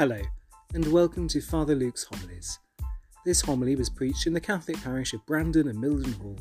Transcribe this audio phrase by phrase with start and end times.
[0.00, 0.22] Hello,
[0.72, 2.58] and welcome to Father Luke's Homilies.
[3.26, 6.40] This homily was preached in the Catholic parish of Brandon and Mildenhall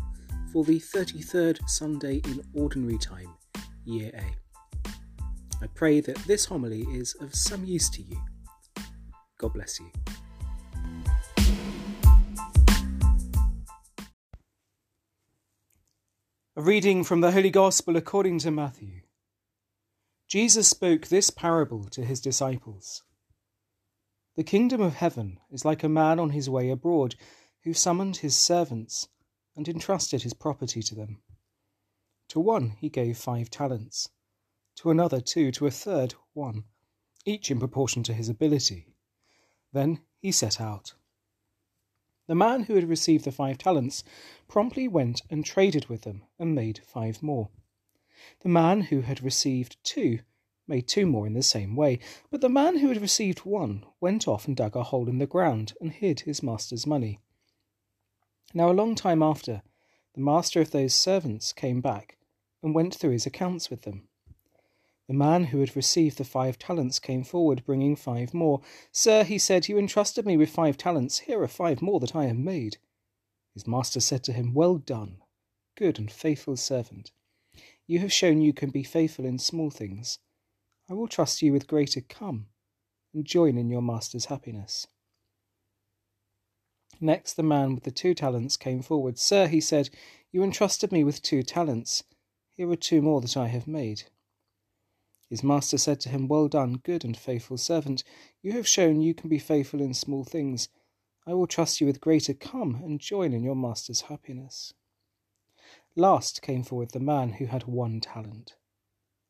[0.53, 3.35] for the 33rd Sunday in Ordinary Time,
[3.83, 4.89] Year A.
[5.61, 8.17] I pray that this homily is of some use to you.
[9.37, 9.91] God bless you.
[16.55, 19.01] A reading from the Holy Gospel according to Matthew.
[20.29, 23.03] Jesus spoke this parable to his disciples.
[24.39, 27.15] The kingdom of heaven is like a man on his way abroad
[27.63, 29.09] who summoned his servants
[29.53, 31.21] and entrusted his property to them.
[32.29, 34.07] To one he gave five talents,
[34.75, 36.63] to another two, to a third one,
[37.25, 38.87] each in proportion to his ability.
[39.73, 40.93] Then he set out.
[42.27, 44.05] The man who had received the five talents
[44.47, 47.49] promptly went and traded with them and made five more.
[48.39, 50.19] The man who had received two
[50.69, 54.27] made two more in the same way, but the man who had received one went
[54.27, 57.19] off and dug a hole in the ground and hid his master's money.
[58.53, 59.63] Now, a long time after,
[60.13, 62.17] the master of those servants came back
[62.63, 64.07] and went through his accounts with them.
[65.07, 68.61] The man who had received the five talents came forward, bringing five more.
[68.91, 71.19] Sir, he said, you entrusted me with five talents.
[71.19, 72.77] Here are five more that I have made.
[73.55, 75.23] His master said to him, Well done,
[75.75, 77.11] good and faithful servant.
[77.87, 80.19] You have shown you can be faithful in small things.
[80.89, 82.47] I will trust you with greater come
[83.13, 84.87] and join in your master's happiness.
[86.99, 89.17] Next, the man with the two talents came forward.
[89.17, 89.89] Sir, he said,
[90.31, 92.03] you entrusted me with two talents.
[92.55, 94.03] Here are two more that I have made.
[95.29, 98.03] His master said to him, Well done, good and faithful servant.
[98.41, 100.69] You have shown you can be faithful in small things.
[101.25, 102.33] I will trust you with greater.
[102.33, 104.73] Come and join in your master's happiness.
[105.95, 108.55] Last came forward the man who had one talent.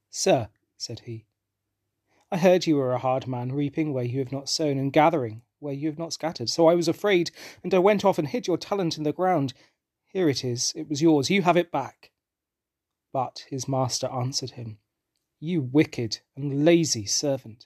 [0.10, 1.26] Sir, said he,
[2.32, 5.42] I heard you were a hard man, reaping where you have not sown, and gathering
[5.58, 6.48] where you have not scattered.
[6.48, 7.32] So I was afraid,
[7.64, 9.54] and I went off and hid your talent in the ground.
[10.06, 12.12] Here it is, it was yours, you have it back.
[13.12, 14.78] But his master answered him,
[15.40, 17.66] You wicked and lazy servant.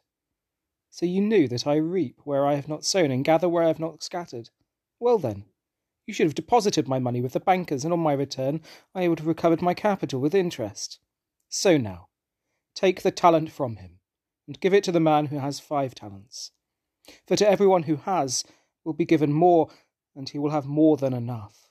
[0.90, 3.68] So you knew that I reap where I have not sown, and gather where I
[3.68, 4.50] have not scattered.
[4.98, 5.44] Well then,
[6.08, 8.62] you should have deposited my money with the bankers, and on my return
[8.96, 11.00] I would have recovered my capital with interest.
[11.50, 12.08] So now,
[12.76, 14.00] take the talent from him
[14.48, 16.52] and give it to the man who has five talents.
[17.28, 18.44] For to everyone who has
[18.84, 19.70] will be given more,
[20.16, 21.70] and he will have more than enough.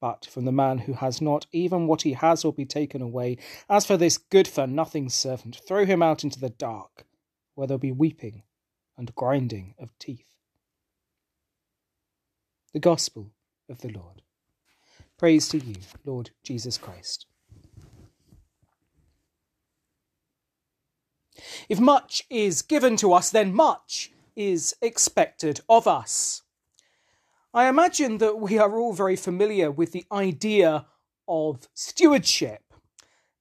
[0.00, 3.38] But from the man who has not, even what he has will be taken away.
[3.68, 7.06] As for this good for nothing servant, throw him out into the dark,
[7.54, 8.42] where there'll be weeping
[8.96, 10.34] and grinding of teeth.
[12.72, 13.30] The Gospel
[13.68, 14.22] of the Lord.
[15.16, 17.26] Praise to you, Lord Jesus Christ.
[21.68, 26.42] If much is given to us, then much is expected of us.
[27.52, 30.86] I imagine that we are all very familiar with the idea
[31.28, 32.62] of stewardship,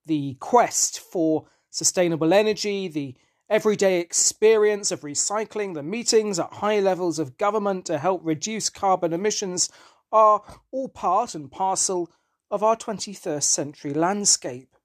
[0.06, 3.16] the quest for sustainable energy, the
[3.50, 9.14] everyday experience of recycling, the meetings at high levels of government to help reduce carbon
[9.14, 9.70] emissions
[10.12, 12.10] are all part and parcel
[12.52, 14.76] of our 21st century landscape.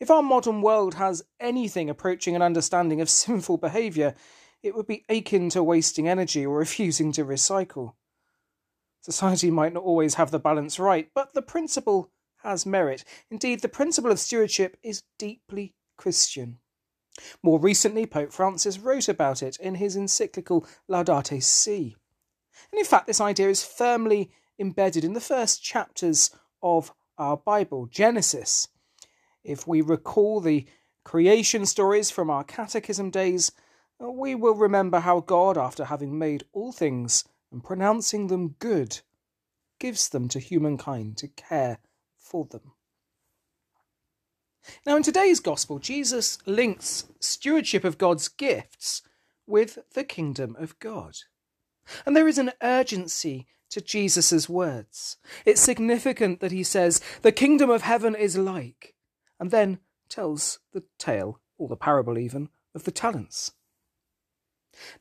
[0.00, 4.14] If our modern world has anything approaching an understanding of sinful behaviour,
[4.62, 7.94] it would be akin to wasting energy or refusing to recycle.
[9.00, 12.10] Society might not always have the balance right, but the principle
[12.42, 13.04] has merit.
[13.30, 16.58] Indeed, the principle of stewardship is deeply Christian.
[17.42, 21.96] More recently, Pope Francis wrote about it in his encyclical Laudato Si.
[22.70, 26.30] And in fact, this idea is firmly embedded in the first chapters
[26.62, 28.68] of our Bible, Genesis,
[29.44, 30.66] if we recall the
[31.04, 33.52] creation stories from our catechism days,
[34.02, 39.00] uh, we will remember how God, after having made all things and pronouncing them good,
[39.78, 41.78] gives them to humankind to care
[42.16, 42.72] for them.
[44.86, 49.02] Now, in today's Gospel, Jesus links stewardship of God's gifts
[49.46, 51.16] with the kingdom of God.
[52.06, 55.16] And there is an urgency to Jesus' words.
[55.44, 58.91] It's significant that he says, The kingdom of heaven is like,
[59.42, 63.50] and then tells the tale, or the parable even, of the talents.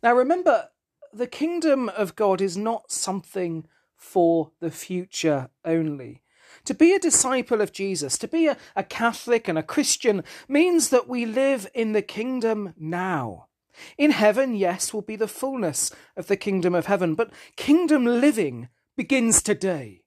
[0.02, 0.70] Now remember,
[1.14, 6.24] the kingdom of God is not something for the future only.
[6.66, 10.90] To be a disciple of Jesus, to be a, a, Catholic and a Christian, means
[10.90, 13.46] that we live in the kingdom now.
[13.96, 18.70] In heaven, yes, will be the fullness of the kingdom of heaven, but kingdom living
[18.98, 20.01] begins today.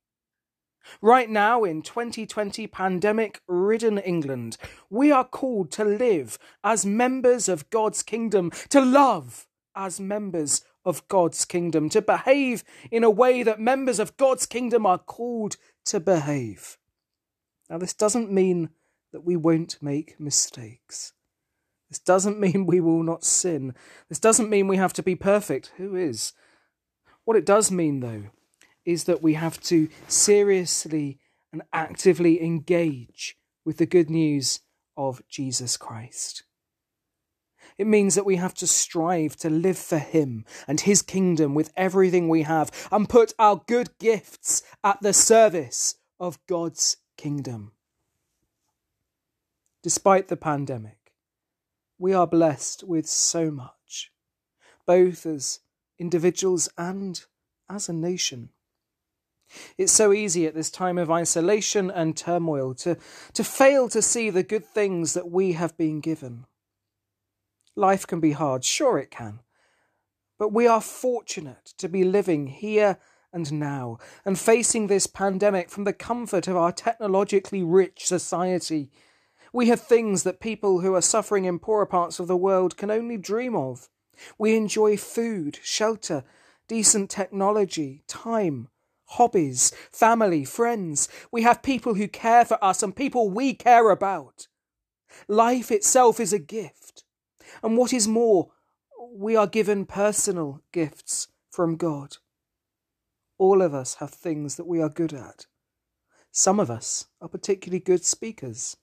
[1.01, 4.57] Right now, in 2020 pandemic ridden England,
[4.91, 11.07] we are called to live as members of God's kingdom, to love as members of
[11.09, 16.01] God's kingdom, to behave in a way that members of God's kingdom are called to
[16.01, 16.79] behave.
[17.71, 18.71] Now, this doesn't mean
[19.13, 21.13] that we won't make mistakes.
[21.89, 23.75] This doesn't mean we will not sin.
[24.09, 25.73] This doesn't mean we have to be perfect.
[25.77, 26.33] Who is?
[27.25, 28.25] What it does mean, though,
[28.85, 31.19] is that we have to seriously
[31.53, 34.61] and actively engage with the good news
[34.97, 36.45] of Jesus Christ.
[37.77, 41.73] It means that we have to strive to live for Him and His kingdom with
[41.77, 47.73] everything we have and put our good gifts at the service of God's kingdom.
[49.83, 51.13] Despite the pandemic,
[51.99, 54.13] we are blessed with so much,
[54.87, 55.61] both as
[55.99, 57.23] individuals and
[57.69, 58.51] as a nation.
[59.79, 62.97] It's so easy at this time of isolation and turmoil to,
[63.35, 66.47] to fail to see the good things that we have been given.
[67.77, 69.41] Life can be hard, sure it can.
[70.39, 72.99] But we are fortunate to be living here
[73.33, 78.91] and now and facing this pandemic from the comfort of our technologically rich society.
[79.53, 82.91] We have things that people who are suffering in poorer parts of the world can
[82.91, 83.89] only dream of.
[84.39, 86.25] We enjoy food, shelter,
[86.69, 88.69] decent technology, time,
[89.15, 91.09] hobbies, family, friends.
[91.31, 94.49] We have people who care for us and people we care about.
[95.29, 97.05] Life itself is a gift.
[97.63, 98.51] And what is more,
[99.13, 102.17] we are given personal gifts from God.
[103.39, 105.47] All of us have things that we are good at.
[106.31, 108.77] Some of us are particularly good speakers.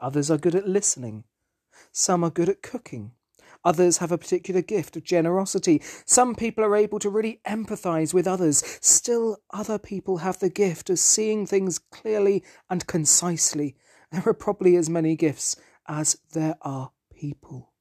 [0.00, 1.24] Others are good at listening.
[1.92, 3.12] Some are good at cooking.
[3.64, 5.80] Others have a particular gift of generosity.
[6.04, 8.62] Some people are able to really empathize with others.
[8.80, 13.76] Still, other people have the gift of seeing things clearly and concisely.
[14.12, 15.56] There are probably as many gifts
[15.88, 17.72] as there are people.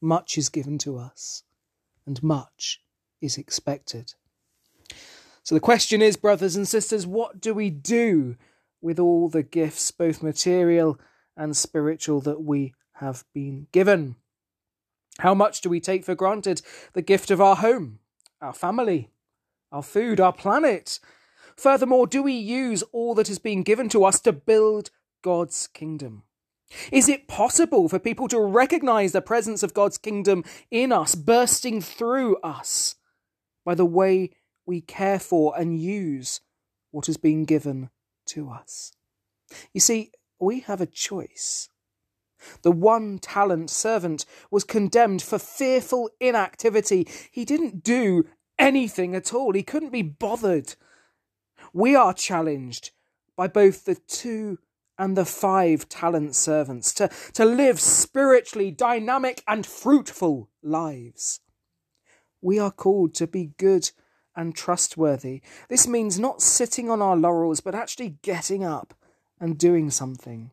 [0.00, 1.44] Much is given to us,
[2.06, 2.82] and much
[3.20, 4.14] is expected.
[5.42, 8.36] So the question is, brothers and sisters, what do we do
[8.80, 10.98] with all the gifts, both material
[11.36, 14.16] and spiritual, that we have been given?
[15.20, 16.62] How much do we take for granted
[16.92, 18.00] the gift of our home,
[18.40, 19.10] our family,
[19.70, 20.98] our food, our planet?
[21.56, 24.90] Furthermore, do we use all that has been given to us to build
[25.22, 26.24] God's kingdom?
[26.90, 31.80] Is it possible for people to recognize the presence of God's kingdom in us, bursting
[31.80, 32.96] through us
[33.64, 34.30] by the way
[34.66, 36.40] we care for and use
[36.90, 37.90] what has been given
[38.26, 38.92] to us.
[39.72, 41.68] You see, we have a choice.
[42.62, 47.08] The one talent servant was condemned for fearful inactivity.
[47.30, 48.24] He didn't do
[48.58, 50.74] anything at all, he couldn't be bothered.
[51.72, 52.92] We are challenged
[53.36, 54.58] by both the two
[54.98, 61.40] and the five talent servants to, to live spiritually dynamic and fruitful lives.
[62.40, 63.90] We are called to be good
[64.36, 65.42] and trustworthy.
[65.68, 68.94] This means not sitting on our laurels, but actually getting up
[69.40, 70.50] and doing something.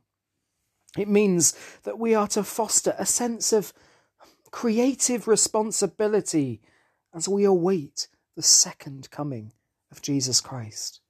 [0.98, 3.74] It means that we are to foster a sense of
[4.52, 6.62] creative responsibility
[7.14, 9.54] as we await the second coming
[9.92, 11.02] of Jesus Christ.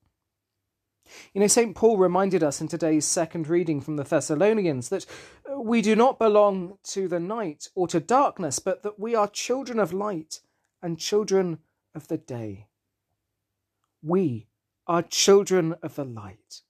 [1.34, 1.76] You know, St.
[1.76, 5.06] Paul reminded us in today's second reading from the Thessalonians that
[5.50, 9.28] uh, we do not belong to the night or to darkness, but that we are
[9.28, 10.40] children of light
[10.82, 11.60] and children
[11.94, 12.68] of the day.
[14.02, 14.48] We
[14.88, 16.62] are children of the light.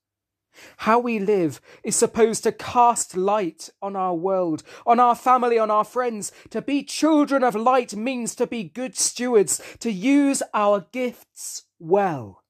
[0.78, 5.70] How we live is supposed to cast light on our world, on our family, on
[5.70, 6.32] our friends.
[6.50, 12.42] To be children of light means to be good stewards, to use our gifts well.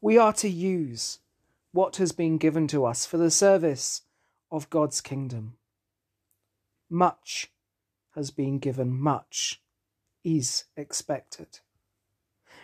[0.00, 1.18] We are to use
[1.72, 4.02] what has been given to us for the service
[4.50, 5.54] of God's kingdom.
[6.88, 7.52] Much
[8.14, 9.62] has been given, much
[10.24, 11.60] is expected.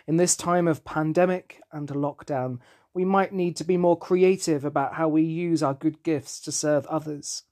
[0.05, 2.59] In this time of pandemic and lockdown,
[2.97, 6.51] we might need to be more creative about how we use our good gifts to
[6.51, 7.43] serve others.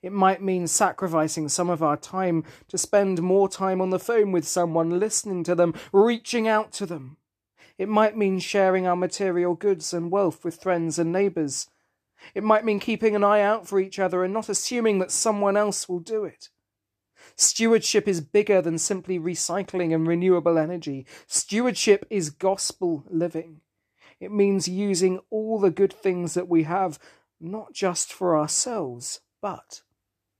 [0.00, 4.30] It might mean sacrificing some of our time to spend more time on the phone
[4.30, 7.16] with someone, listening to them, reaching out to them.
[7.78, 11.66] It might mean sharing our material goods and wealth with friends and neighbours.
[12.32, 15.56] It might mean keeping an eye out for each other and not assuming that someone
[15.56, 16.48] else will do it.
[17.34, 21.06] Stewardship is bigger than simply recycling and renewable energy.
[21.26, 23.61] Stewardship is gospel living.
[24.22, 27.00] It means using all the good things that we have,
[27.40, 29.82] not just for ourselves, but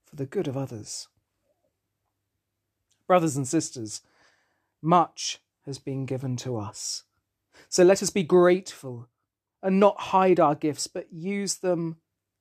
[0.05, 1.09] for the good of others.
[3.09, 4.03] Brothers and sisters,
[4.81, 7.03] much has been given to us.
[7.69, 9.09] So let us be grateful
[9.65, 11.97] and not hide our gifts, but use them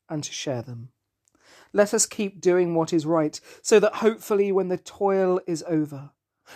[0.07, 0.89] and to share them.
[1.73, 6.11] Let us keep doing what is right, so that hopefully, when the toil is over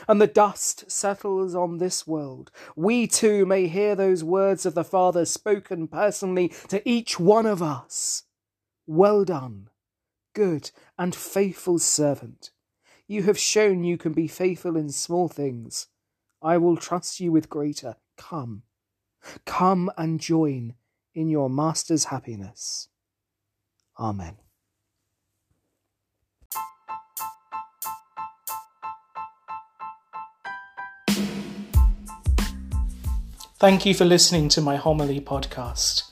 [0.08, 4.84] and the dust settles on this world, we too may hear those words of the
[4.84, 8.24] Father spoken personally to each one of us.
[8.88, 9.70] Well done,
[10.34, 12.52] good and faithful servant.
[13.08, 15.88] You have shown you can be faithful in small things.
[16.42, 17.96] I will trust you with greater.
[18.18, 18.64] Come,
[19.46, 20.76] come and join
[21.14, 22.90] in your Master's happiness.
[24.00, 24.36] Amen.
[33.66, 36.12] Thank you for listening to my homily podcast.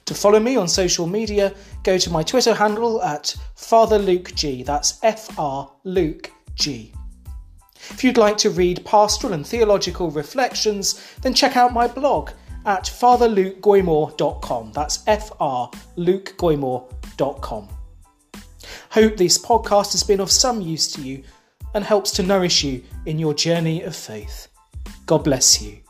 [0.05, 1.53] To follow me on social media,
[1.85, 4.63] go to my Twitter handle at Father Luke G.
[4.63, 6.91] That's F R Luke G.
[7.91, 12.31] If you'd like to read pastoral and theological reflections, then check out my blog
[12.65, 14.71] at fatherlukegoymour.com.
[14.73, 17.69] That's F R lukegoymour.com.
[18.89, 21.23] Hope this podcast has been of some use to you
[21.75, 24.47] and helps to nourish you in your journey of faith.
[25.05, 25.84] God bless you.